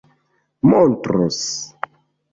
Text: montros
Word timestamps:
montros 0.71 1.45